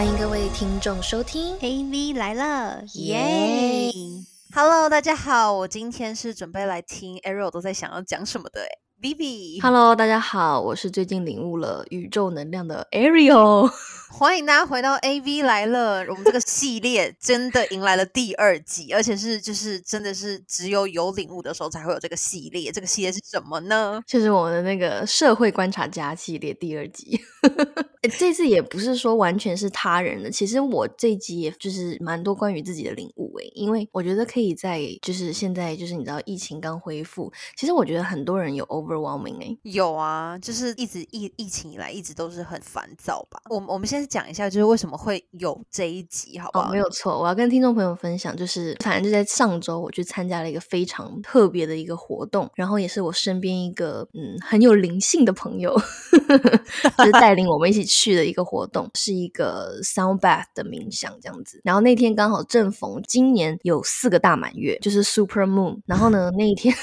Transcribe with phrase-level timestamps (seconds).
[0.00, 1.58] 欢迎各位听众收听。
[1.58, 3.92] AV 来了，耶。
[4.54, 8.68] Hello，大家好，我今天是准备来听 Arrow 都在想要讲什么的哎
[9.00, 13.70] ，Vivi，Hello，大家好，我是最近领悟了宇宙能量的 Ariel。
[14.12, 24.02] 欢迎大家回到 AV 来了，我们这个系列真的迎来了第二季，而且是就是真的是只有有领悟的时候才会有这个系列，这个系列是什么呢？
[24.04, 27.20] 就是我们的那个社会观察家系列第二集，
[28.02, 43.40] 诶这次也不是说完全是他人的，其实我这一集也就是蛮多关于自己的领悟诶，因为我觉得可以在就是现在就是你知道疫情刚恢复，其实我觉得很多人有 overwhelming 诶，有啊，就是一直疫疫情以来一直都是很烦躁吧。
[43.48, 46.70] 我我们先讲一下，就是为什么会有这一集，好不哦，好？
[46.72, 55.74] 没有错，我要跟听众朋友分享，就是反正就在上周，我去参加了一个非常特别的一个活动，然后也是我身边一个嗯很有灵性的朋友，
[56.98, 61.60] 就是带领我们一起去的一个活动，是一个 sound bath 的冥想这样子。
[61.64, 65.80] 然后那天刚好正逢今年有四个大满月，就是 super moon。
[65.86, 66.74] 然后呢，那一天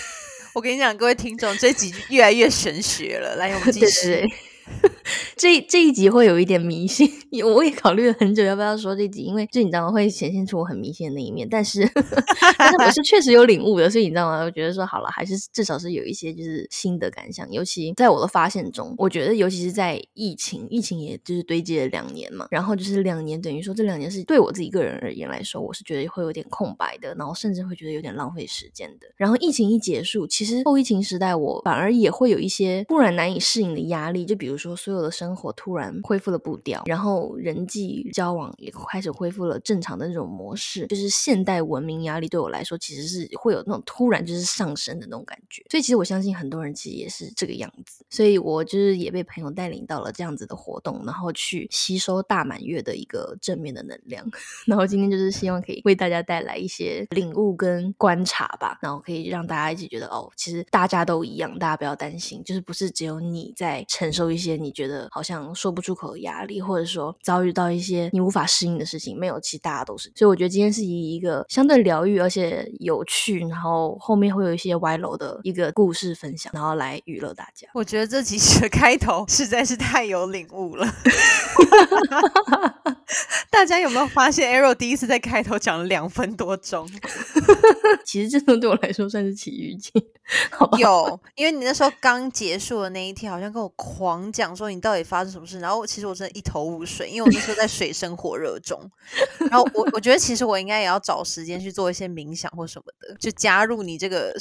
[0.57, 3.35] 我跟你讲，各位听众，这集越来越玄学了。
[3.35, 4.07] 来，我们 继对续。
[4.07, 4.33] 对对。
[5.37, 7.09] 这这一集会有一点迷信，
[7.55, 11.47] 我也考虑了很久要不要说这集，因为这你知道吗，会显现出我很迷信的那一面。
[11.49, 11.87] 但是，
[12.57, 14.43] 但是我是确实有领悟的，所以你知道吗？
[14.43, 17.49] 我觉得说好了，还是至少是有一些就是新的感想。
[17.51, 29.07] 尤其在我的发现中，我觉得尤其是在疫情，疫情也就是堆积了两年嘛，然后就是两年，等于说这两年是对我自己个人而言来说，我是觉得会有点空白的，然后甚至会觉得有点浪费时间的。
[29.15, 45.63] 然后疫情一结束，其实后疫情时代，我反而也会有一些突然难以适应的压力，就比如说所有的生活突然恢复了步调，然后人际交往也开始恢复了正常的那种模式，就是现代文明压力对我来说其实是会有那种突然就是上升的那种感觉。
[45.69, 54.25] 所以其实我相信很多人其实也是这个样子，所以我就是也被朋友带领到了这样子的活动，然后去吸收大满月的一个正面的能量。
[54.65, 70.11] 然后今天就是希望可以为大家带来一些领悟跟观察吧，然后可以让大家一起觉得哦，其实大家都一样，大家不要担心，就是不是只有你在承受一些你觉得好像说不出口的压力，或者说遭遇到一些你无法适应的事情，没有，其实大家都是。
[70.15, 77.67] 所以我觉得今天是以一个相对疗愈而且有趣，然后后面会有一些歪楼的一个故事分享，然后来娱乐大家。
[77.73, 80.87] 我觉得这集的开头实在是太有领悟了。
[83.49, 86.87] 大家有没有发现，Arrow 第一次在开头讲了两分多钟？
[88.05, 89.91] 其实这种对我来说算是奇遇记？
[90.77, 98.79] 有，因为你那时候刚结束的那一天，好像跟我狂讲说你到底发生什么事，然后其实我真的一头雾水，因为我那时候在水深火热中。
[99.49, 104.31] 然后我我觉得其实我应该也要找时间去做一些冥想或什么的，就加入你这个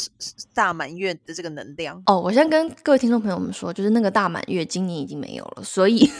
[0.53, 2.03] 大满月的这个能量。
[2.05, 6.11] 哦，我先跟各位听众朋友们说，就是那个大满月今年已经没有了，所以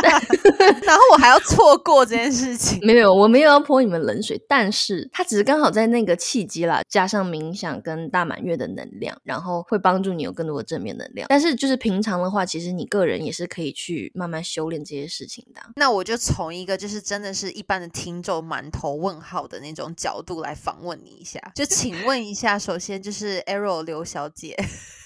[0.84, 2.78] 然后我还要错过这件事情。
[2.86, 11.26] 没有，我没有要泼你们冷水，但是它只是刚好在那个契机啦，加上冥想跟大满月的能量，然后会帮助你有更多的正面能量。
[11.28, 15.68] 但是就是平常的话，其实你个人也是可以去慢慢修炼这些事情的啊。
[15.76, 24.56] 那我就从一个就是真的是一般的听众满头问号的那种角度来访问你一下， 就请问一下，首先就是 Arrow 刘小姐，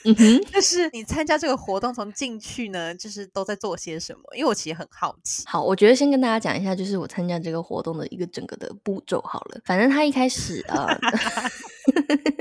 [0.05, 4.21] 嗯哼，就是你参加这个活动从进去呢，就是都在做些什么？
[4.37, 5.43] 因为我其实很好奇。
[5.47, 9.61] 好，我觉得先跟大家讲一下，就是我参加这个活动的一个整个的步骤好了。
[9.65, 10.87] 反正他一开始呃，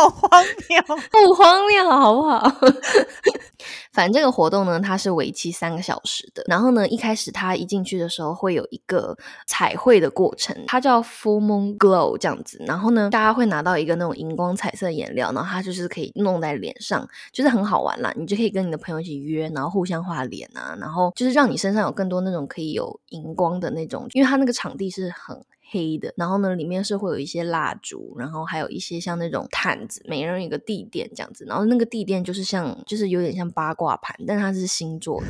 [0.00, 0.96] 好荒谬！
[1.10, 2.40] 不荒谬好不好？
[3.92, 6.42] 反正这个活动呢，它是为期三个小时的。
[6.46, 9.16] 然后呢，一开始他一进去的时候会有一个
[9.46, 12.62] 彩绘的过程，它叫 Full Moon Glow 这样子。
[12.66, 18.12] 然后呢，大家会拿到一个那种荧光彩色颜料，然后它就是可以弄在脸上，就是很好玩啦。
[18.16, 25.36] 你就可以跟你的朋友一起约，然后互相画脸啊，然后就是让你身上有更多那种可以有荧光的那种，因为它那个场地是很。
[25.70, 35.26] 黑的，然后呢，里面是会有一些蜡烛，然后还有一些像那种毯子，每人一个地垫这样子，然后那个地垫就是像，就是有点像八卦盘，但它是星座的。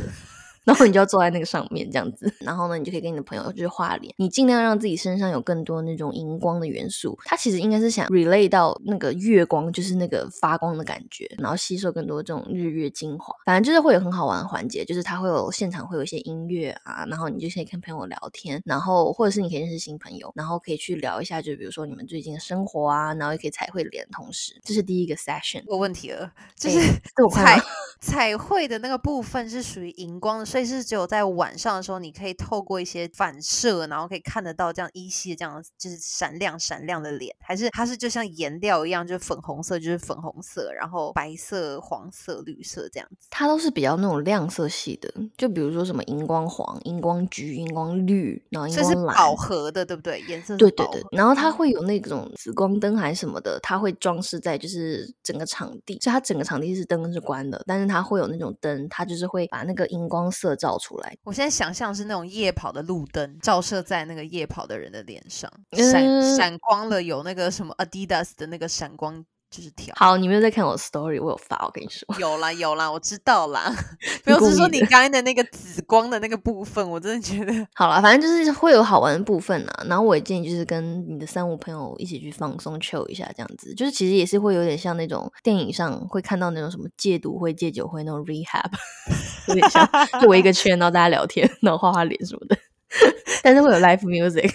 [0.64, 7.18] 然后你就要坐在那个上面这样子，然后呢，你就可以跟你的朋友就是画脸，你尽量让自己身上有更多那种荧光的元素。
[7.24, 13.34] 它其实应该是想 relay 到那个月光，就是那个发光的感觉，然后吸收更多这种日月精华。
[13.46, 25.62] 反正就是会有很好玩的环节，就是它会有现场会有一些音乐啊，然后你就可以跟朋友聊天，然后或者是你可以认识新朋友，然后可以去聊一下，就比如说你们最近的生活啊，然后也可以彩绘脸同时，这是第一个 session。
[25.66, 27.58] 有问题了，就哎是这么快
[28.00, 43.29] 彩绘的那个部分是属于荧光的，所以是只有在晚上的时候，你可以透过一些反射，然后可以看得到这样依稀的这样就是闪亮闪亮的脸，还是它是就像颜料一样，就是粉红色就是粉红色，然后白色、黄色、绿色这样子。
[43.31, 49.17] 它都是比较那种亮色系的，就比如说什么荧光黄、荧光橘、荧光绿，然后荧所以是光蓝。
[49.17, 50.20] 饱和的，对不对？
[50.23, 61.16] 颜色是对对对，然后它会有那种紫光灯还是什么的，它会装饰在就是整个场地，所以它整个场地是灯是关的，但是它会有那种灯，它就是会把那个荧光色照出来。
[61.25, 69.93] 我现在想象是那种夜跑的路灯照射在那个夜跑的人的脸上，闪、嗯闪光了，有那个什么 Adidas 的那个闪光就是条。
[69.97, 72.06] 好，你没有在看我的 story，我有发，我跟你说。
[72.19, 73.70] 有啦有啦，我知道啦。
[74.25, 79.85] 你没有，故意的是说你刚才的那个紫光的那个部分，我真的觉得好了，反正就是会有好玩的部分啊。
[79.88, 88.70] 然后我也建议就是跟你的三五朋友一起去放松 chill 一下，这样子，就是其实也是会有点像那种电影上会看到那种什么戒毒会、戒酒会那种 rehab，
[89.49, 89.88] 有点像，
[90.20, 92.56] 就围一个圈，然后大家聊天，然后画画脸什么的。
[93.42, 94.52] 但是会有 live music，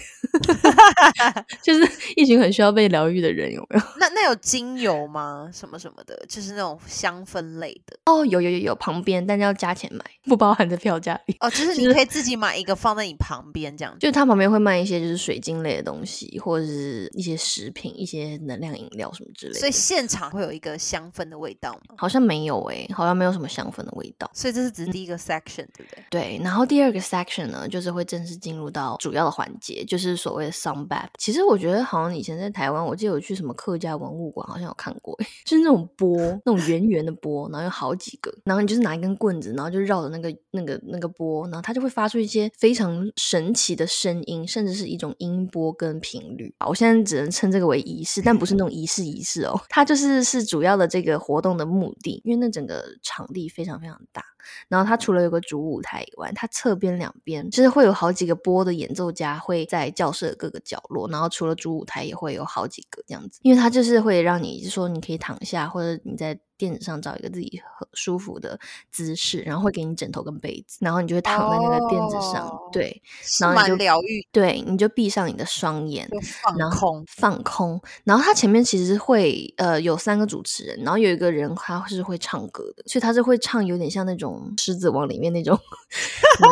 [1.62, 3.82] 就是一群很需要被疗愈的人，有没有？
[3.98, 5.48] 那那有精油吗？
[5.52, 11.36] 什么什么的，就是那种香氛类的哦，有有有有，旁边，但是要加钱买，不包含在票价里。
[11.40, 13.98] 哦，就是你可以自己买一个放在你旁边这样子。
[14.00, 19.58] 就是它旁边会卖一些就是水晶类的东西，或者是一些食品、一些能量饮料什么之类的。
[19.58, 21.94] 所以现场会有一个香氛的味道吗？
[21.96, 24.30] 好像没有诶、好像没有什么香氛的味道。
[24.34, 26.04] 所以这是只是第一个 section，对不对？
[26.10, 31.08] 对，然后第二个 section 呢，就是会正是进入到主要的环节，就是所谓的 sound bath。
[31.18, 46.54] 其实我觉得好像以前在台湾，我记得有去什么客家文物馆，好像有看过、 就是那种波，那种圆圆的波，然后有好几个，然后你就是拿一根棍子，然后就绕着那个那个那个波，然后它就会发出一些非常神奇的声音，甚至是一种音波跟频率。
[46.66, 54.22] 我现在只能称这个为仪式，但不是那种仪式仪式哦，它就是是主要的这个活动的目的，因为那整个场地非常非常大。
[54.68, 68.58] 然后它除了有个主舞台以外，它侧边两边就是会有好几个波的演奏家会在教室的各个角落，然后除了主舞台也会有好几个这样子，因为它就是会让你就说你可以躺下，或者你在垫子上找一个自己很舒服的
[68.90, 73.02] 姿势，然后会给你枕头跟被子，然后你就会躺在那个垫子上，哦对
[73.40, 76.08] 然后你就疗愈，对，你就闭上你的双眼，
[76.42, 77.04] 放然后空。
[77.08, 86.46] 放空，然后他前面其实会呃有三个主持人，然后有一个人他是会唱歌的，所以他是会唱有点像那种《狮子王》里面那种，嗯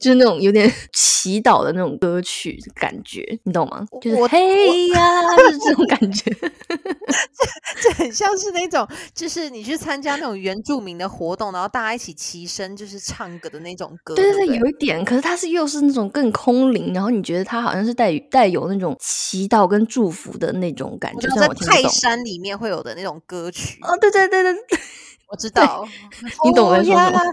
[0.00, 3.86] 就是那种有点 祈祷的那种歌曲感觉，你懂吗？
[4.00, 6.30] 就是嘿呀，就是这种感觉。
[7.80, 14.14] 这很像是那种，就是你去参加那种原住民的活动，然后大家一起齐声就是唱歌的那种歌。
[14.16, 21.82] 对对对，有一点，可是它是又是那种更空灵，然后你觉得它好像是带带有那种祈祷跟祝福的那种感觉，就像在泰。
[22.00, 24.78] 山里面会有的那种歌曲，哦，对对对对对，
[25.30, 25.86] 我知道。
[26.44, 27.20] 你懂我在说什么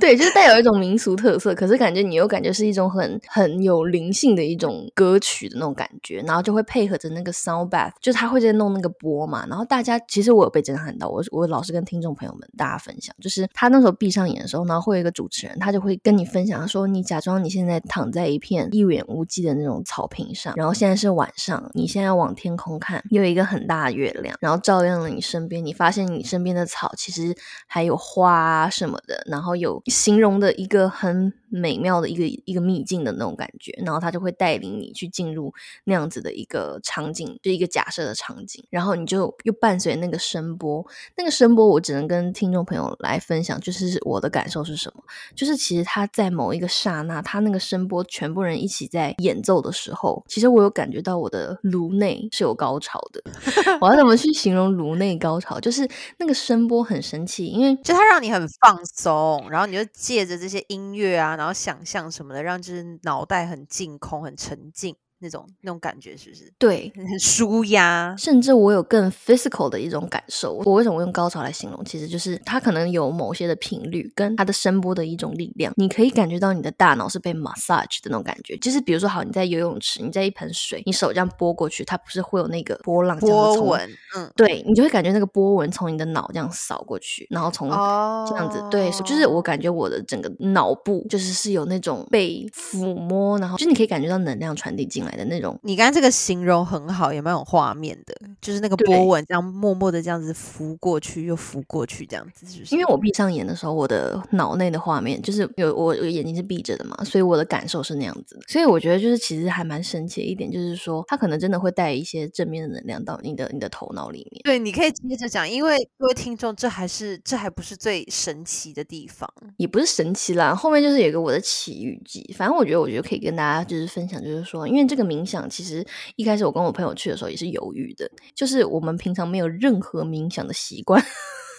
[0.00, 35.52] 对，就是带有一种民俗特色，可是感觉你又感觉是一种很很有灵性的一种歌曲的那种感觉，然后就会配合着那个 sound bath，就是他会在弄那个波嘛，然后大家其实我有被震撼到，我我老是跟听众朋友们大家分享，就是他那时候闭上眼的时候，然后会有一个主持人，他就会跟你分享说，你假装你现在躺在一片一望无际的那种草坪上，然后现在是晚上，你现在要往天空看，有一个很大的月亮，然后照亮了你身你发现你身边的草其实还有花啊什么的，然后有形容的一个很美妙的一个一个秘境的那种感觉，然后他就会带领你去进入
[35.84, 40.84] 那样子的一个场景，就一个假设的场景，然后你就又伴随那个声波，
[41.16, 45.02] 那个声波我只能跟听众朋友来分享，就是我的感受是什么，
[45.34, 53.22] 就是其实他在某一个刹那，他那个声波全部人一起在演奏的时候，其实我有感觉到我的颅内是有高潮的。
[53.80, 55.60] 我要怎么去形容颅内高潮？
[55.60, 64.96] 就是那个声波很神奇，因为就它让你很放松，然后你就借着这些音乐啊，然后想象什么的，让就是脑袋很净空、很沉静。
[65.22, 66.52] 那种那种感觉，是不是？
[66.58, 68.14] 对很 舒压。
[68.18, 70.60] 甚至我有更 physical 的一种感受。
[70.64, 71.84] 我为什么用高潮来形容？
[71.84, 78.56] 其实就是它可能有某些的频率跟它的声波的一种力量，你可以感觉到你的大脑是被 massage 的那种感觉。
[78.56, 95.58] 就是比如说，好，你在游泳池，你在一盆水，你手这样拨过去，它不是会有那个波浪这样子波纹，嗯，对你就会感觉那个波纹从你的脑这样扫过去，然后从哦这样子，对，就是我感觉我的整个脑部就是是有那种被抚摸，然后就是你可以感觉到能量传递进来来的那种。
[95.62, 102.74] 你刚刚这个形容很好，也蛮有画面的，就是那个波纹这样默默的这样子浮过去又浮过去，这样子，是不是？
[102.74, 108.42] 因为我闭上眼的时候，我的脑内的画面就是有我我眼睛是闭着的嘛，所以我的感受是那样子的。
[108.48, 114.40] 所以我觉得就是其实还蛮神奇的一点，就是说它可能真的会带一些正面的能量到你的你的头脑里面。
[114.44, 119.28] 对，你可以接着讲，因为各位听众，这还是这还不是最神奇的地方。
[119.56, 122.34] 也不是神奇啦，后面就是有一个我的奇遇记。
[122.36, 125.84] 反正我觉得，我觉得可以跟大家就是分享，就是说，因为这个冥想，其实
[126.16, 131.02] 一开始我跟我朋友去的时候也是犹豫的，就是我们平常没有任何冥想的习惯。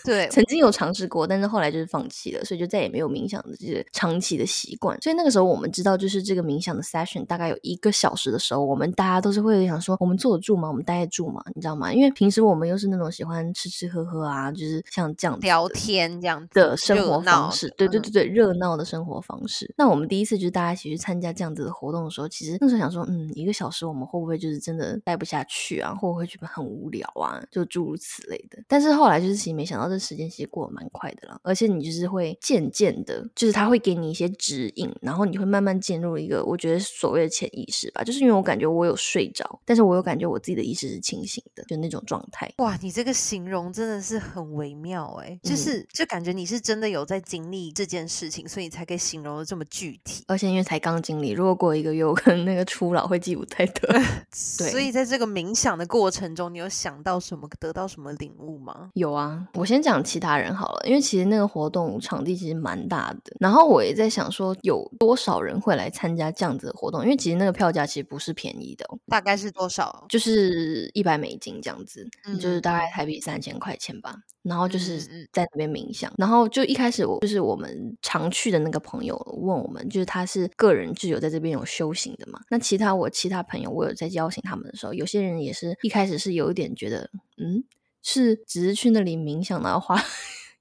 [0.03, 5.00] 对，曾经有尝试过，但是后来就是放弃了，所以就再也没有冥想的这个长期的习惯。
[5.01, 10.67] 所以那个时候我们知道，就是这个冥想的 session 大概有一个小时的时候，我们大家都是会想说，我们坐得住吗？
[10.67, 11.43] 我们待得住吗？
[11.55, 11.93] 你知道吗？
[11.93, 19.74] 因为平时我们又是那种喜欢吃吃喝喝啊，就是像这样聊天这样子的生活方式，对对嗯对对，热闹的生活方式。
[19.77, 28.62] 那我们第一次就是大家一起去参加这样子的活动的时候，其实那时候想说，嗯，一个小时我们会不会就是真的待不下去啊，会不会觉得很无聊啊，就诸如此类的。
[28.67, 42.51] 但是后来就是其实没想到这时间其实过得蛮快的啦，而且你就是会渐渐的，就是他会给你一些指引，然后你会慢慢进入一个我觉得所谓的潜意识吧，就是因为我感觉我有睡着，但是我有感觉我自己的意识是清醒的，就那种状态。
[42.57, 50.23] 哇，你这个形容真的是很微妙哎、就嗯是就感觉你是真的有在经历这件事情，所以你才可以形容的这么具体。
[50.27, 54.01] 而且因为才刚经历，如果过一个月，我可能那个初老会记不太得。
[54.57, 58.89] 对所以在这个冥想的过程中，你有想到什么，得到什么领悟吗？
[58.93, 70.05] 有啊，我先讲其他人好了，因为其实那个活动场地其实蛮大的，然后我也在想说有多少人会来参加这样子的活动，因为其实那个票价其实不是便宜的、哦，大概是多少？
[70.09, 72.07] 就是一百美金这样子，
[72.39, 74.15] 就是大概嗯台币三千块钱吧。
[74.43, 74.99] 然后就是
[75.31, 82.41] 在那边冥想，然后就一开始我就是我们常去的那个朋友问我们，就是他是个人就有在这边有修行的嘛。
[82.49, 87.63] 那其他我其他朋友，我有在邀请他们的时候，有些人也是一开始是有一点觉得，嗯，
[88.03, 90.03] 是只是去那里冥想，的话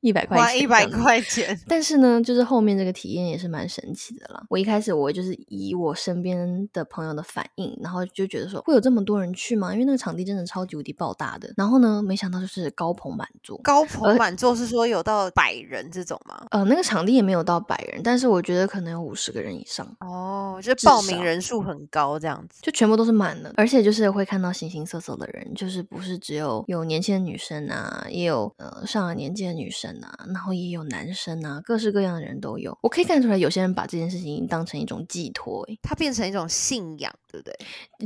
[0.02, 0.82] 一百块钱，花一百。
[0.92, 4.44] 块钱，但是呢，就是后面这个体验也是蛮神奇的了。
[4.50, 9.73] 我一开始我就是以我身边的朋友的反应，然后就觉得说会有这么多人去吗？
[9.73, 11.52] 因为那个场地真的超级无敌爆大的。
[11.56, 13.59] 然后呢，没想到就是高朋满座。
[13.62, 16.47] 高朋满座是说有到百人这种吗？
[16.50, 22.61] 呃，那个场地也没有到百人，但是我觉得可能有五十个人以上，哦，就报名人数很高这样子。
[22.61, 32.78] 就全部都是满的，而且就是会看到形形色色的人，就是不是只有有年轻的女生啊，也有呃上了年纪的女生啊，然后也有男生啊，各式各样的人都有。
[32.82, 37.54] 我可以看出来，有些人把这件事情当成一种寄托、欸，它变成一种信仰，对不对？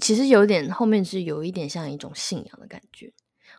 [0.01, 3.13] 其实有点后面是有一点像一种信仰的感觉，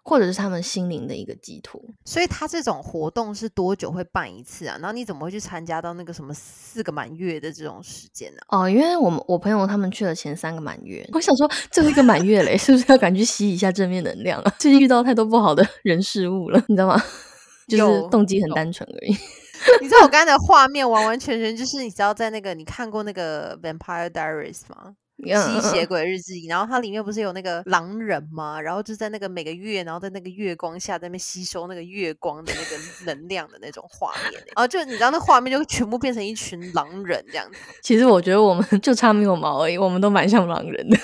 [0.03, 1.81] 或者是他们心灵的一个寄托。
[2.05, 4.77] 所以他这种活动是多久会办一次啊？
[4.79, 14.55] 然后你怎么会去参加到那个什么四个满月的这种时间呢、哦，因为我们我朋友他们去了前三个满月，我想说最后一个满月嘞， 是不是要赶去吸一下正面能量啊？
[14.59, 17.01] 最近遇到太多不好的人事物了，你知道吗？
[17.67, 19.11] 就是动机很单纯而已。
[19.81, 24.93] 你知道我刚才的画面完完全全就是你知道在那个你看过那个《Vampire Diaries》吗？
[25.19, 28.61] 吸血鬼日记，然后它里面不是有那个狼人吗？
[28.61, 32.77] 然后就在那个每个月，然后在那个月光下，在那边吸收那个月光的那个
[33.11, 37.57] 能量的那种画面欸，然后就你知道那画面就全部变成一群狼人这样子。
[37.81, 40.97] 其实我觉得我们 就差没有毛而已，我们都蛮像狼人的。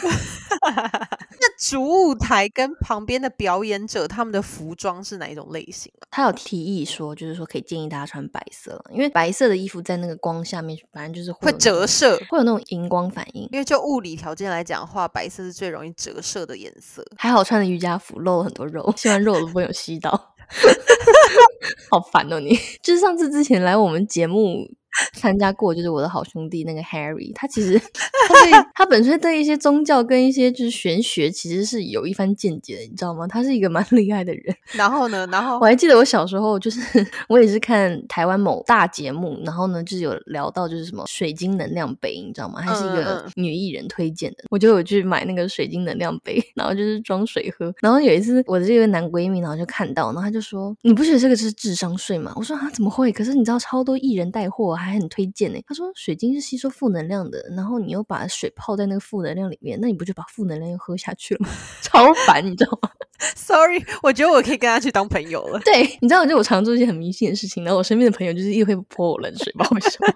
[1.63, 6.07] 那主舞台跟旁边的表演者他们的服装是哪一种类型啊？
[6.11, 13.43] 他有提议说，就是说可以建议大家穿白色了，因为白色的衣服在那个光下面，反正就是会折射，会有那种荧光反应。
[13.51, 17.05] 因为就物理条件来讲的话，白色是最容易折射的颜色。
[17.17, 20.33] 还好穿的瑜伽服露了很多肉， 希望肉都不会有吸到。
[21.89, 22.57] 好烦哦你！
[22.83, 24.67] 就是上次之前来我们节目
[25.13, 33.27] 参加过，就是我的好兄弟那个 Harry，他其实他对他本身对一些宗教跟一些就是玄学其实是有一番见解的，你知道吗？
[33.27, 34.55] 他是一个蛮厉害的人。
[34.73, 36.81] 然后呢，然后我还记得我小时候就是
[37.29, 42.61] 我也是看台湾某大节目，然后呢就是有聊到就是什么水晶能量杯，你知道吗？
[42.61, 47.73] 还是一个嗯女艺人推荐的，我就有去买那个水晶能量杯，然后就是装水喝。
[47.81, 53.11] 然后有一次我的这个男闺蜜，然后就看到，然后他就说：“你不觉得这个是智商税吗？”我说：“啊，怎么会？
[53.11, 61.49] 可是你知道超多艺人带货还很推荐呢。”他说：“水晶是吸收负能量的，然后你又把水泡在那个负能量里面，那你不就把负能量又喝下去了吗？
[61.81, 62.89] 超烦，你知道吗？”
[63.35, 65.57] Sorry，我觉得我可以跟他去当朋友了。
[65.63, 70.13] 对，你知道，就我常做一些很迷信的事情，然后我身边的朋友就是一直会泼我冷水，不知道为什么。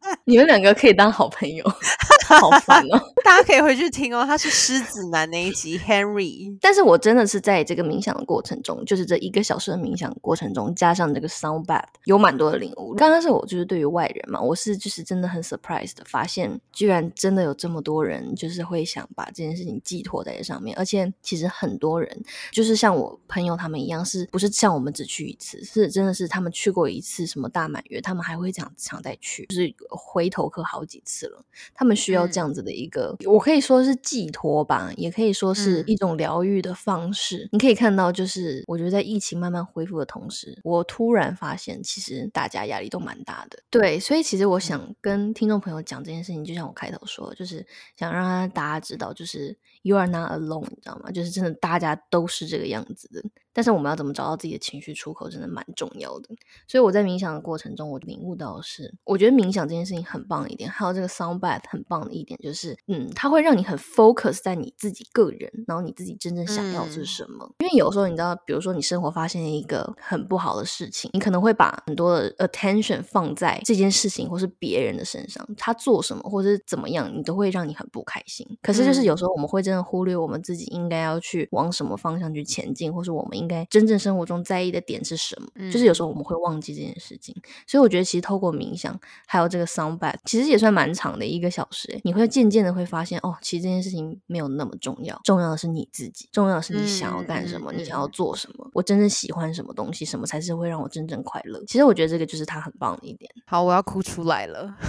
[0.25, 1.63] 你们两个可以当好朋友，
[2.27, 3.01] 好烦哦。
[3.23, 6.57] 大家可以回去听哦，他是狮子男那一集 Henry。
[6.61, 12.93] 但是我真的是在这个冥想的过程中，就是这一个小时的冥想过程中，加上这个 sound bath，有蛮多的领悟。
[12.95, 31.45] 刚开始我就是对于外人嘛，我是就是真的很 surprised 的发现，居然真的有这么多人就是会想把这件事情寄托在这上面，而且其实很多人就是像我朋友他们一样，是不是像我们只去一次，是真的是他们去过一次什么大满月，他们还会想想再去，就是回头客好几次了。
[31.73, 37.47] 他们需要这样子的一个，我可以说是寄托吧，也可以说是一种疗愈的方式。
[37.51, 43.59] 你可以看到，就是我觉得在疫情慢慢恢复的同时，我突然发现，其实大家压力都蛮大的。
[43.69, 47.65] 对，所以其实我想跟听众朋友讲这件事情，就像我开头说，就是
[47.95, 51.11] 想让大家知道，就是 you are not alone，你知道吗？
[51.11, 53.21] 就是真的大家都是这个样子的。
[53.53, 56.29] 但是我们要怎么找到自己的情绪出口，真的蛮重要的。
[56.69, 67.53] 所以我在冥想的过程中，我领悟到的是，我觉得冥想这件事情很棒一点，还有这个 sound bath 很棒的一点，就是嗯，它会让你很 focus 在你自己个人，然后你自己真正想要的是什么。
[67.59, 78.47] 因为有时候你知道，比如说你生活发现一个很不好的事情，你可能会把很多的 attention 放在这件事情或是别人的身上，他做什么或者是怎么样，你都会让你很不开心。
[78.61, 83.31] 可是就是有时候我们会真的忽略我们自己应该要去往什么方向去前进，或是我们。
[83.41, 85.71] 应该真正生活中在意的点是什么？
[85.71, 87.35] 就是有时候我们会忘记这件事情，
[87.65, 91.99] 所以我觉得其实透过冥想，还有这个 sound bath，其实也算蛮长的一个小时。
[92.03, 101.63] 你会渐渐的会发现，哦，其实这件事情没有那么重要，重要的是你自己，重要的是你想要干什么，你想要做什么，我真正喜欢什么东西，什么才是会让我真正快乐。
[101.67, 103.29] 其实我觉得这个就是他很棒的一点。
[103.45, 104.75] 好，我要哭出来了。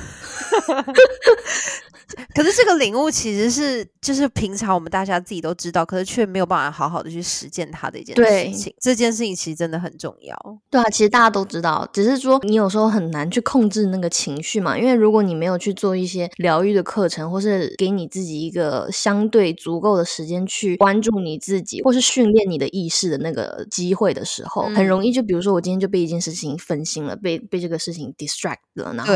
[2.35, 8.75] 可是这个领悟其实是，就是平常我们大家自己都知道，可是却没有办法好好的去实践它的一件事情。
[8.81, 10.37] 这件事情其实真的很重要。
[10.71, 14.79] 对啊，其实大家都知道，只是说你有时候很难去控制那个情绪嘛。
[14.79, 29.15] 因为如果你没有去做一些疗愈的课程，或是给你自己一个相对足够的时间去关注你自己，或是训练你的意识的那个机会的时候，很容易就比如说我今天就被一件事情分心了，被被这个事情 distract 了，然后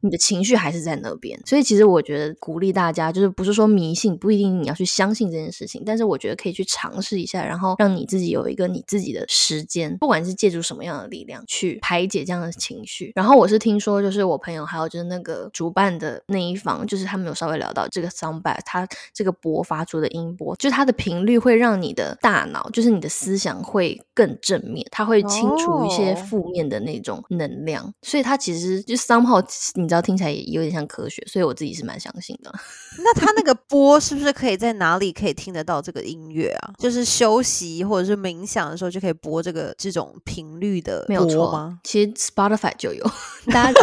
[0.00, 1.38] 你的情绪还是在那边。
[1.44, 2.34] 所以其实我觉得。
[2.40, 13.12] 鼓励大家，就是不是说迷信，不一定你要去相信这件事情，但是我觉得可以去尝试一下，然后让你自己有一个你自己的时间，不管是借助什么样的力量去排解这样的情绪。
[13.14, 32.52] 然后我是听说，就是我朋友还有就是那个主办的那一方，就是他们有稍微聊到这个 sound bath，它这个波发出的音波，就是它的频率会让你的大脑，就是你的思想会更正面，它会清除一些负面的那种能量，所以它其实就 somehow 你知道听起来也有点像科学，所以我自己是蛮相信的。
[33.04, 36.72] 那它那个波是不是可以在哪里可以听得到这个音乐啊？
[36.78, 41.78] 就是休息或者是冥想的时候就可以播这个这种频率的，没有错吗？
[41.84, 43.04] 其实 Spotify 就有，
[43.52, 43.72] 大家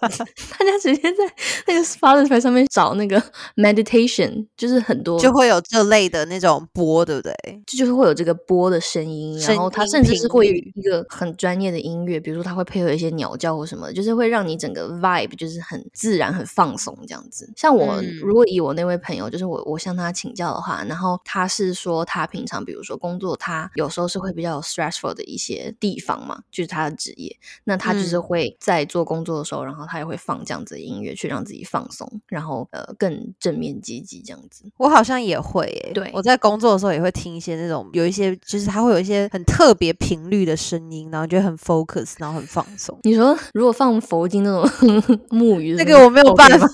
[0.00, 1.34] 大家直接在
[1.66, 3.22] 那个 Spotify 上面找那个
[3.56, 7.34] meditation，就是很多就会有这类的那种波，对不对？
[7.66, 17.76] 就就是会有这个波的声音，然后它甚至是会有一个很专业的音乐，比如说它会配合一些鸟叫或什么，就是会让你整个 vibe 就是很自然、很放松这样子，像。
[17.76, 34.64] 我如果以我那位朋友，就是我我向他请教的话，然后他是说他平常比如说工作，他有时候是会比较 stressful 的一些地方嘛，就是他的职业，那他就是会在做工作的时候，然后他也会放这样子的音乐去让自己放松，然后呃更正面积极这样子。
[34.78, 42.98] 我好像也会，对我在工作的时候也会听一些那种有一些就是他会有一些很特别频率的声音，然后觉得很 focus，然后很放松。
[43.02, 44.66] 你说如果放佛经那种
[45.30, 46.66] 木鱼，那个我没有办法。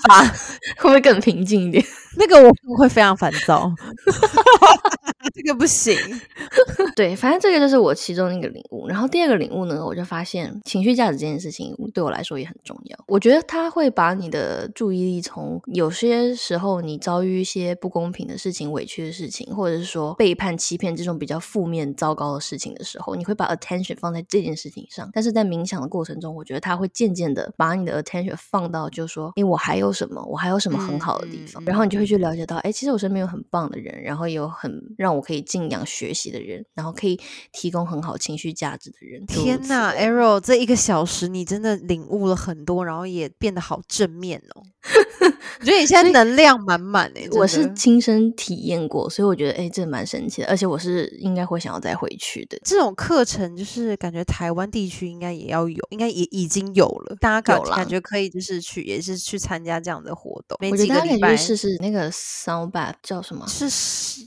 [0.79, 1.85] 会更平静一点，
[2.17, 3.73] 那个我会非常烦躁。
[5.35, 5.97] 这个不行，
[6.97, 8.89] 对，反正这个就是我其中一个领悟。
[8.89, 12.99] 然后第二个领悟呢，我就发现情绪价值这件事情对我来说也很重要。
[13.07, 25.09] 我觉得它会把你的注意力从有些时候你遭遇一些不公平的事情、委屈的事情，或者是说背叛、欺骗这种比较负面、糟糕的事情的时候，你会把 attention 放在这件事情上。
[25.13, 30.23] 但是在冥想的过程中，我觉得它会渐渐的把你的 attention 放到，就是说，哎，我还有什么？
[30.27, 31.63] 我还有什么很好的地方？
[31.65, 35.23] 然后你就会去了解到，哎，其实我身边有很棒的人，然后有很让我。
[35.23, 37.17] 可以敬仰学习的人，然后可以
[37.53, 39.25] 提供很好情绪价值的人。
[39.25, 44.63] 天呐，Arrow，这一个小时你真的领悟了很多，然后也变得好正面哦。
[45.61, 52.59] 我觉得你现在能量满满诶，我是亲身体验过，所以我觉得哎，这蛮神奇的，而且我是应该会想要再回去的。
[52.65, 60.59] 这种课程就是感觉台湾地区应该也要有，应该也已经有了，大家感感觉可以就是去，也是去参加这样的活动。
[60.69, 63.47] 我觉得可以试试那个 Sound Bath 叫什么？
[63.47, 63.67] 是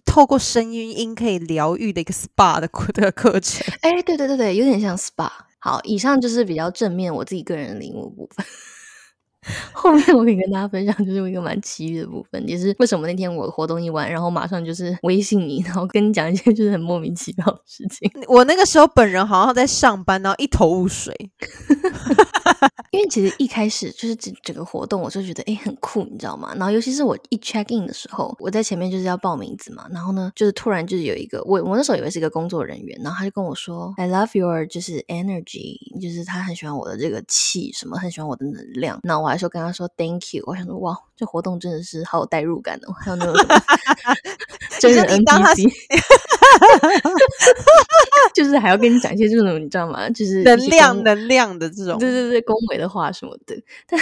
[0.06, 3.66] 透过声音音可以疗愈的一个 SPA 的 的课程。
[3.82, 5.30] 哎，对对对对，有点像 SPA。
[5.60, 8.46] 好，以上就是比较正面我自己个人领悟部分。
[9.72, 18.10] 后面我可以跟大家分享，就是一个蛮奇遇的部分，也是为什么那天我活动一完，然后马上就是微信你，然后跟你讲一些就是很莫名其妙的事情。
[18.28, 21.14] 我那个时候本人好像在上班，然后一头雾水。
[22.92, 26.54] 因为其实一开始就是整整个活动，我就觉得哎很酷，你知道吗？
[26.56, 39.00] 然后尤其是我一 check in 的时候，我在前面就是要报名字嘛，然后呢，就是突然就是有一个我我那时候以为是一个工作人员，然后他就跟我说 I love your 就是 energy，就是他很喜欢我的这个气，什么很喜欢我的能量。
[39.04, 43.36] 那我还说跟他说 thank you，我想说哇，这活动真的是好有代入感哦，还有那种
[44.80, 45.72] 真人 NPC。
[48.34, 50.10] 就是还要跟你讲一些这种你知道吗？
[50.10, 53.56] 就是能量能量的这种，对对对，恭维的话什么的。
[53.88, 54.00] 但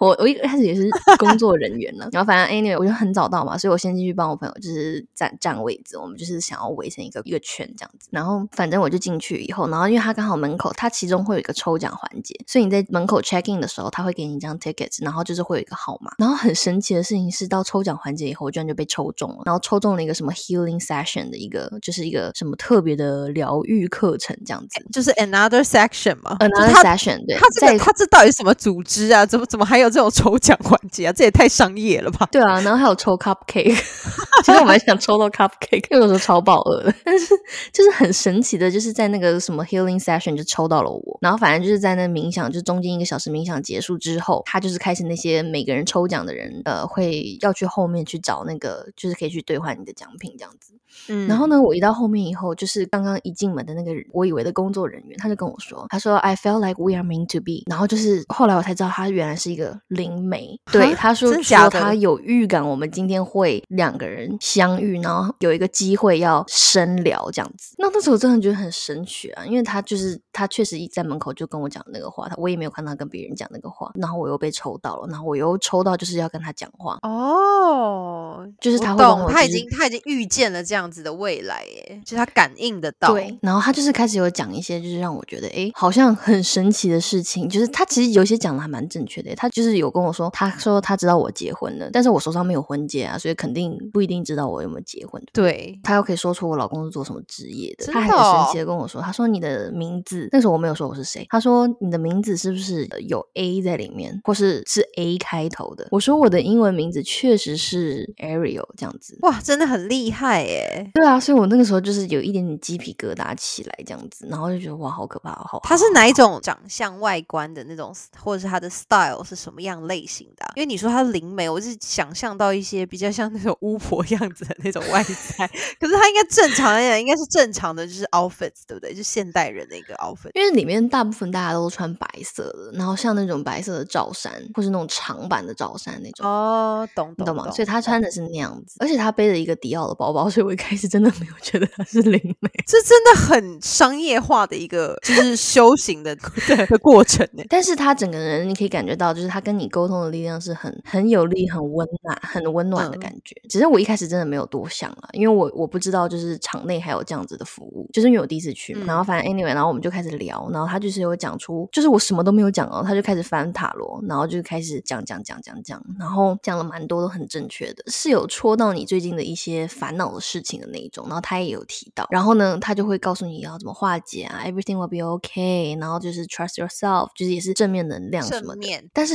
[0.00, 8.08] 我我一开始也是工作人员呢，然后反正 anyway 我就很早到嘛，所以我先进去帮我朋友就是占占位置，我们就是想要围成一个一个圈这样子。
[8.10, 16.12] 然后反正我就进去以后，然后因为他刚好门口，他其中会有一个抽奖环节，所以你在门口 check in 的时候，他会给你一张 ticket，然后就是会有一个号码。
[16.18, 27.18] 然后很神奇的事情是，到抽奖环节以后，我居然就被抽中了，然后抽中了一个什么 healing session 的一个，就是一个什么特别的疗愈课程这样子，就是 another section 嘛，another session。
[27.26, 29.26] 对，他这个他这到底什么组织啊？
[29.26, 31.12] 怎么怎么还有这种抽奖环节啊？
[31.12, 32.28] 这也太商业了吧？
[32.30, 33.76] 对啊，然后还有抽 cupcake，
[34.44, 36.94] 其实我蛮想抽到 cupcake，因为有时候超饱饿的。
[37.02, 37.34] 但是
[37.72, 50.74] 就是很神奇的，就是在那个什么 healing session 就抽到了我，然后反正就是在那冥想，就中间一个小时冥想结束之后，他就是开始那些每个人抽奖的人，呃，会要去后面去找那个，就是可以去兑换你的奖品这样子。
[51.08, 57.64] 嗯，然后呢，我一到后面以后，就是刚刚一进门的那个我以为的工作人员，他就跟我说，他说 I felt like we are meant to be。
[57.68, 60.56] 然后就是后来我才知道，他原来是一个灵媒。
[60.70, 67.74] 对，他说说他有预感，我们今天会两个人相遇，然后有一个机会要深聊这样子。
[67.78, 76.98] 那那时候我真的觉得很神奇啊，因为他就是他确实一在门口就跟我讲那个话，他我也没有看他跟别人讲那个话，然后我又被抽到了，然后我又抽到就是要跟他讲话。
[77.02, 83.12] 哦，就是他懂，他已经他已经预见了这样子的未来，耶，就是他感应得到。
[83.12, 87.48] 对，然后他就是开始有讲一些，就是让我觉得哎，好像很神奇的事情。
[87.48, 95.22] 就是他其实有些讲的还蛮正确的，他就是有跟我说，他说他知道我结婚了，但是我手上没有婚戒啊，所以肯定不一定知道我有没有结婚。
[95.32, 105.88] 对，他又可以说出我老公是做什么职业的，他还很神奇的跟我说，他说你的名字，那时候我没有说我是谁，他说你的名字是不是有 A 在里面，或是是 A 开头的？
[105.90, 109.18] 我说我的英文名字确实是 Ariel 这样子。
[109.22, 110.90] 哇，真的很厉害耶！
[110.94, 115.60] 对啊，所以我那个时候就是有一点点鸡皮疙瘩起来这样子，然后就觉得哇，好可怕，好。
[115.62, 120.44] 他是哪一种长相外观的那种，或者是他的 style 是什么样类型的？
[120.56, 125.46] 因为你说他是灵媒，我是想象到一些比较像那种巫婆样子的那种外在，
[125.78, 128.94] 可是他应该正常来讲，应该是正常的，就是 outfits 对不对？
[128.94, 130.30] 就现代人的一个 outfit。
[130.34, 136.26] 因为里面大部分大家都穿白色的，然后像那种白色的罩衫，或是那种长版的罩衫那种。
[136.26, 137.50] 哦，懂懂吗？
[137.50, 142.50] 所以他穿的是那样子，而且他背着一个迪奥的包包，所以我一开始真的没有觉得他是灵媒。
[142.66, 146.16] 这真的很商业化的一个就是修行的
[146.68, 147.44] 的过程呢。
[147.48, 153.34] 但是他整个人你可以感觉到，就是他跟你沟通的力量是很很有力、很温暖、很温暖的感觉。
[153.48, 158.84] 只是我一开始真的没有多想了，因为我我不知道就是场内还有这样子的服务，就是因为我第一次去嘛。
[158.86, 171.06] 然后反正 anyway，然后我们就开始聊，然后他就是有讲出，就是我什么都没有讲哦，他就开始翻塔罗，然后就开始讲讲讲讲讲，然后讲了蛮多都很正确的，是有戳到你最近的一些烦恼的事情的那一种。
[171.06, 178.84] 然后他也有提到，然后呢，他就会告诉你要怎么化解啊，everything will be okay，然后就是 trust yourself，就是也是正面能量什么的。
[178.92, 179.14] 但是。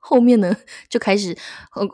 [0.00, 0.56] 后面呢，
[0.88, 1.36] 就开始，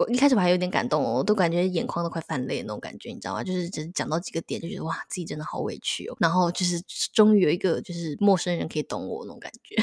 [0.09, 3.45] 一开始我还有点感动哦，我都感觉眼眶都快泛泪那种感觉，你知道吗？
[3.45, 6.17] 就是只讲到几个点，就觉得哇，自己真的好委屈哦。
[6.21, 6.81] 然后就是
[7.13, 9.77] 终于有一个就是陌生人可以懂我那种感觉，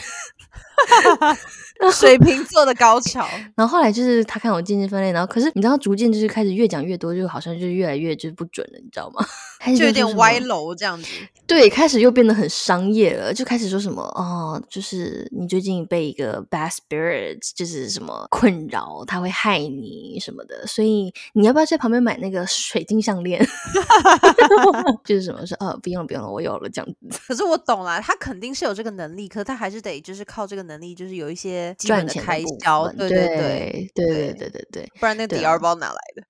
[1.92, 3.28] 水瓶座的高潮。
[3.56, 9.26] 然后后来就是他看我渐渐泛泪，然后可是你知道，逐渐就是开始越讲越多，就好像就是越来越就是不准了，你知道吗？
[9.78, 11.08] 就有点歪楼这样子。
[11.46, 18.13] 对，开始又变得很商业了，就开始说什么哦，就是你最近被一个 bad spirits，就是什么。
[18.30, 23.44] 困扰，他会害你什么的，所以你要不要在旁边买那个水晶项链？
[25.04, 27.20] 就是什么说，呃，不用了，不用了，我有了这样子。
[27.28, 32.88] 可是我懂了，他肯定是有这个能力，可是他还是得就是靠这个能力，就是有一些赚钱开销。
[32.94, 36.24] 对对对对对对对对，不然那第二包哪来的？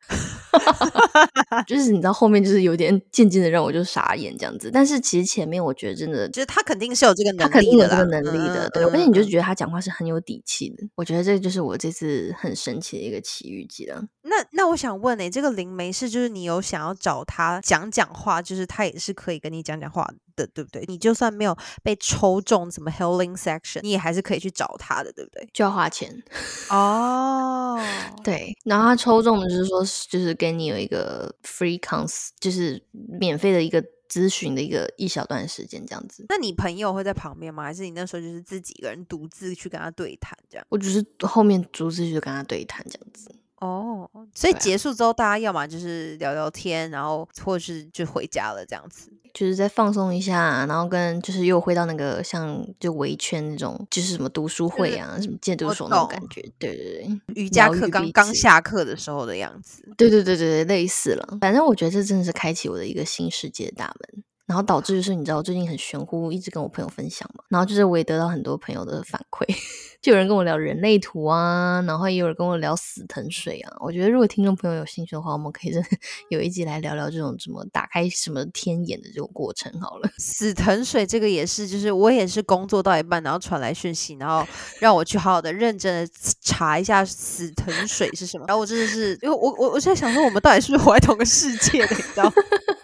[1.67, 8.84] 就是你知道后面就是有点渐渐的让我就傻眼这样子，但是其实前面我觉得真的，就是他肯定是有这个能力，他肯定有这个能力的，对。
[8.84, 11.72] 而且你就觉得他讲话是很有底气的，我觉得这就是我。
[11.73, 13.99] 我这次很神奇的一个奇遇记了。
[14.21, 20.83] 那那我想问，哎，这个灵媒是就是你有想要找他讲讲话，就是他也是可以跟你讲讲话的，对不对？
[20.88, 25.49] 你就算没有被抽中什么 healing section，你也还是可以去找他的，对不对？
[25.51, 26.23] 就要花钱。
[26.69, 27.79] 哦，
[28.23, 32.86] 对，然后他抽中的就是说，就是给你有一个 free cons，就是
[33.19, 33.83] 免费的一个
[34.13, 36.23] 咨询的一个一小段时间这样子。
[36.30, 37.63] 那你朋友会在旁边吗？
[37.63, 40.67] 还是你那时候就是自己一个人独自去跟他对谈这样？
[40.69, 43.33] 我只是后面独自去跟他对谈这样子。
[43.63, 49.10] 哦，所以结束之后，大家要么就是聊聊天，然后或者是就回家了这样子。
[49.34, 56.41] 就是再放松一下，然后跟就是又回到那个像就围圈那种，就是什么读书会啊，什么戒毒我所那种感觉。
[56.60, 59.82] 对对对，瑜伽课刚刚下课的时候的样子。
[59.97, 61.38] 对对对对对，类似了。
[61.41, 69.45] 反正我觉得这真的是开启我的一个新世界的大门，然后导致就是你知道我最近很玄乎，一直跟我朋友分享嘛，然后就是我也得到很多朋友的反馈，
[70.01, 73.73] 就有人跟我聊人类图啊，然后也有人跟我聊死藤水啊。
[73.79, 75.71] 我觉得如果听众朋友有兴趣的话，我们可以
[76.29, 80.10] 有一集来聊聊这种怎么打开什么天眼的这种过程好了。
[80.19, 84.45] 死藤水这个也是，就是我也是工作到一半，然后传来讯息，然后
[84.79, 88.43] 让我去好好的认真的查一下死藤水是什么。
[88.45, 92.29] 然后我真的是，因为我我我在想说，我们到底是不是活在同个世界的，你知道？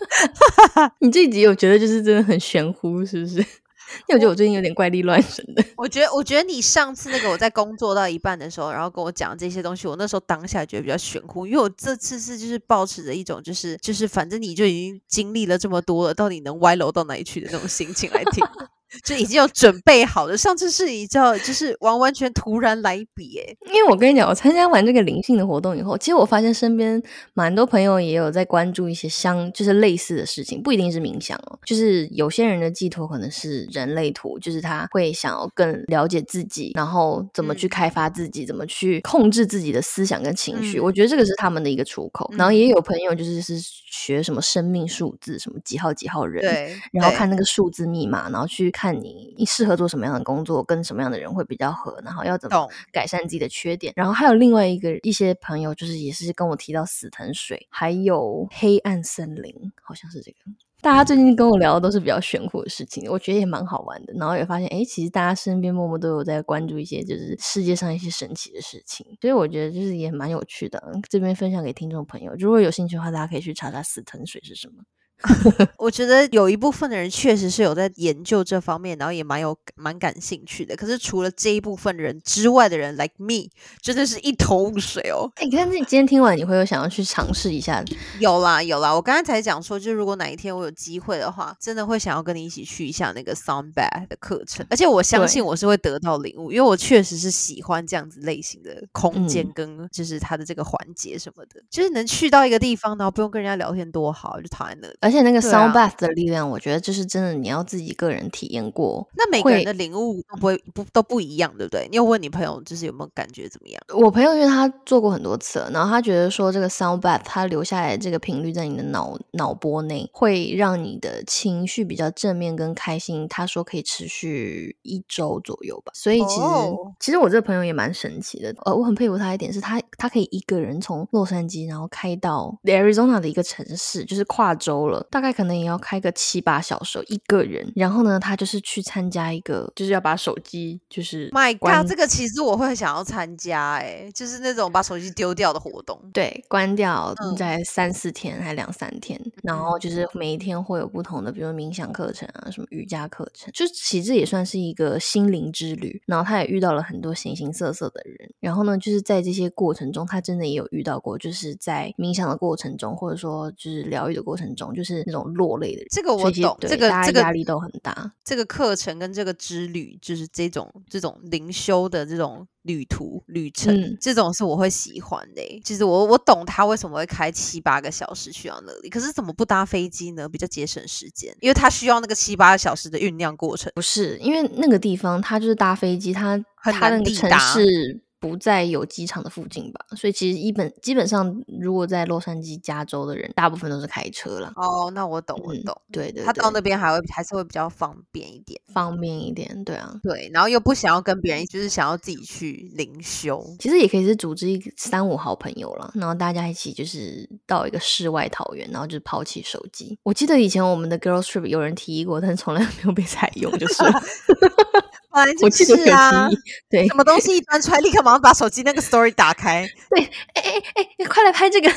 [1.00, 3.46] 你这一集我觉得就是真的很玄乎，是不是？
[4.08, 5.66] 因为我觉得我最近有点怪力乱神的。
[5.76, 18.46] 我觉得，我觉得你上次那个我在工作到一半的时候，然后跟我讲这些东西，我那时候当下觉得比较玄乎，因为我这次是就是保持着一种就是就是反正你就已经经历了这么多了，到底能歪楼到哪里去的那种心情来听，
[19.04, 20.38] 就已经有准备好的。
[20.38, 27.02] 上次是你知道，就是完完全突然来笔、欸，因为我跟你讲，我参加完这个灵性的活动以后，其实我发现身边
[27.34, 40.80] 蛮多朋友也有在关注一些相就是类似的事情，不一定是冥想哦，就是有些人的寄托可能是人类图，就是他会想要更了解自己，然后怎么去嗯开发自己，怎么去控制自己的思想跟情绪。
[40.80, 42.30] 嗯我觉得这个是他们的一个出口。
[42.38, 53.92] 然后也嗯有朋友就是是学什么生命数字，什么几号几号人，对然后看那个数字密码，然后去看你你适合做什么样的工作，跟什么样的人会比较合，然后要怎么改善自己的缺点。
[53.98, 60.38] 然后还有另外一个一些朋友，就是也是跟我提到死藤水，还有黑暗森林，好像是这个。
[60.82, 64.14] 大家最近跟我聊的都是比较玄乎的事情，我觉得也蛮好玩的。
[64.14, 70.82] 然后也发现，哎，其实大家身边默默都有在关注一些就是世界上一些神奇的事情，所以我觉得就是也蛮有趣的。
[71.10, 74.76] 这边分享给听众朋友，如果有兴趣的话，大家可以去查查死藤水是什么。
[75.78, 80.76] 我觉得有一部分的人确实是有在研究这方面，然后也蛮有蛮感兴趣的。
[80.76, 83.50] 可是除了这一部分人之外的人，like me，
[83.82, 85.30] 真的是一头雾水哦。
[85.36, 87.84] 哎，但是你今天听完，你会有想要去尝试一下？
[88.20, 105.09] 有啦有啦，我刚才才讲说，就如果哪一天我有机会的话，真的会想要跟你一起去一下那个 Sound Bath 的课程，而且我相信我是会得到领悟，因为我确实是喜欢这样子类型的空间嗯跟就是它的这个环节什么的，就是能去到一个地方，然后不用跟人家聊天多好，就躺在那里。
[105.10, 109.08] 而且那个 sound 啊 bath 的力量，我觉得就是真的，你要自己个人体验过。
[109.18, 111.88] 那每个人的领悟都不会不都不一样，对不对？
[111.90, 113.82] 你有问你朋友，就是有没有感觉怎么样？
[113.98, 123.28] 我朋友因为他做过很多次了，然后他觉得说这个 sound bath 它留下来的这个频率在你的脑脑波内，会让你的情绪比较正面跟开心。
[123.28, 125.92] 他说可以持续一周左右吧。
[125.96, 137.72] 所以其实、哦其实我这个朋友也蛮神奇的，呃，我很佩服他一点是他他可以一个人从洛杉矶然后开到 Arizona 的一个城市，就是跨州了，大概可能也要开个七八小时一个人。
[137.76, 146.00] 然后呢，他就是去参加一个，就是要把手机就是 My 关 God，这个其实我会想要参加、欸，就是那种把手机丢掉的活动。
[146.14, 156.02] 对，关掉嗯在三四天还两三天，然后就是每一天会有不同的，比如冥想课程啊，什么瑜伽课程，就其实也算是一个心灵之旅。
[156.06, 165.88] 然后他也遇到了很多形形色色的人，然后呢，就是在这些过程中，他真的也有遇到过，就是在冥想的过程中，或者说就是疗愈的过程中，就是那种落泪的人。
[165.90, 168.12] 这个我懂，这个这个家压力都很大。
[168.24, 180.28] 这个课程跟这个之旅，就是这种这种灵修的这种旅途旅程，嗯这种是我会喜欢的欸、其实我我懂他为什么会开七八个小时去到那里，可是怎么不搭飞机呢？
[180.30, 183.72] 比较节省时间，因为他需要那个七八个小时的酝酿过程。
[183.76, 194.52] 不是，因为那个地方他就是搭飞机，它很它那个城市不在有机场的附近吧，所以其实一本基本上，如果在洛杉矶、加州的人，大部分都是开车了。
[194.56, 195.82] 哦，那我懂，我嗯懂。
[195.92, 199.94] 对对对他到那边还会还是会比较方便一点，方便一点，对啊。
[200.04, 203.44] 对，然后又不想要跟别人，就是想要自己去灵修。
[203.60, 209.98] 其实也可以是组织一个三五好朋友了，然后大家一起就是到一个世外桃源，然后就是抛弃手机。
[210.04, 213.92] 我记得以前我们的 girls trip 有人提议过，但是从来 没有被采用，就是了
[215.26, 216.30] 本来就我是啊。
[216.70, 219.68] 对，什么东西一端出来，立刻马上把手机那个 story 打开。
[219.90, 221.70] 对哎哎哎，你快来拍这个！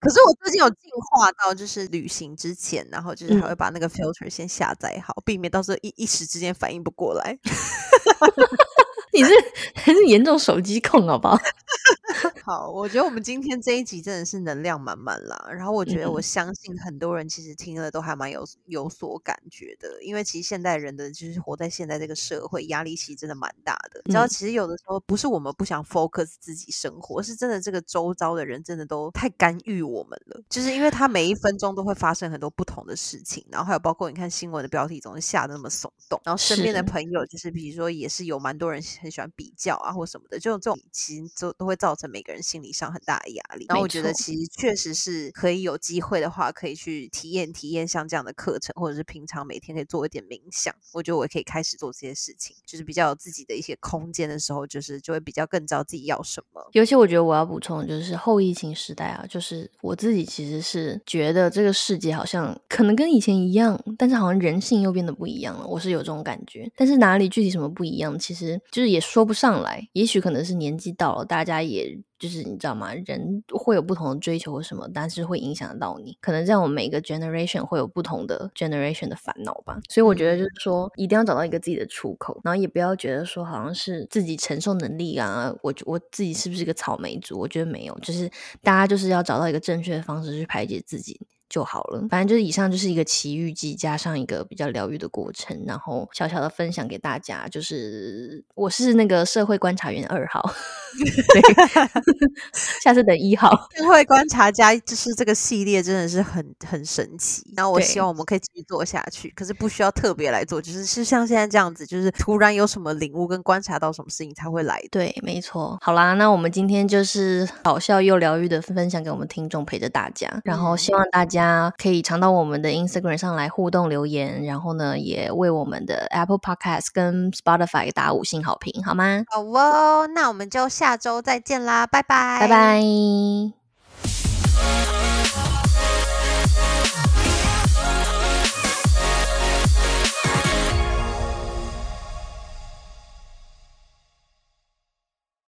[0.00, 7.38] 可是我最近有进化到，就是旅行之前，然后就是还会把那个 filter 先下载好，避免到时候一一时之间反应不过来。
[9.12, 9.30] 你是
[9.74, 11.38] 还是严重手机控，好不好？
[12.44, 15.48] 好，我觉得我们今天这一集真的是能量满满啦。
[15.50, 24.02] 然后我觉得我相信很多人其实听了都还蛮有有所感觉的，因为其实现代人的就是活在现在这个社会，压力其实真的蛮大的。
[24.04, 30.40] 你知道，其实有的时候不是我们不想 focus 自己生活，是真的这个周遭的人真的都太干预我们了。
[30.48, 43.66] 就是因为他每一分钟都会发生很多不同的事情，然后还有包括你看新闻的标题总是下的那么耸动，然后身边的朋友就是比如说也是有蛮多人很喜欢比较啊或什么的，就这种其实都都会造成每个人心理上很大的压力。
[43.68, 50.74] 然后我觉得其实确实是可以有机会的话，可以去体验体验像这样的课程，或者是平常每天可以做一点冥想。
[50.92, 56.62] 我觉得我也可以开始做这些事情，就是比较有自己的一些空间的时候，就是就会比较更知道自己要什么。
[56.72, 65.66] 尤其我觉得我要补充的就是后疫情时代啊，就是我自己其实是觉得这个世界好像可能跟以前一样，但是好像人性又变得不一样了。
[65.66, 69.88] 我是有这种感觉，但是哪里具体什么不一样，其实就是也说不上来。
[69.94, 71.98] 也许可能是年纪到了，大家也。
[72.22, 72.94] 就是你知道吗？
[73.04, 76.16] 人会有不同的追求或什么，但是会影响到你。
[76.20, 79.80] 可能在我们每个 generation 会有不同的 generation 的烦恼吧。
[79.88, 85.52] 所以我觉得就是说，一定要找到一个自己的出口，然后也不要觉得说好像是自己承受能力啊。
[85.62, 87.40] 我我自己是不是一个草莓族？
[87.40, 88.30] 我觉得没有，就是
[88.62, 91.20] 大家就是要找到一个正确的方式去排解自己。
[91.52, 97.46] 就好了，反正就是以上就是一个奇遇记，加上一个比较疗愈的过程，然后小小的分享给大家。
[97.50, 100.50] 就是我是那个社会观察员二号，
[102.82, 103.50] 下次等一号。
[103.76, 114.82] 社会观察家就是这个系列真的是很很神奇，然后我希望我们可以继续做下去，可是不需要特别来做，就是是像现在这样子，就是突然有什么领悟跟观察到什么事情才会来。
[114.90, 115.76] 对，没错。
[115.82, 121.72] 好啦，那我们今天就是搞笑又疗愈的分享给我们听众，陪着大家，然后希望大家。
[121.78, 129.24] 可以常到我们的 Instagram 上来互动留言，然后呢，也为我们的 Apple Podcast 跟 Spotify 打五星好评，好吗？
[129.28, 132.82] 好哦，那我们就下周再见啦，拜拜，拜拜。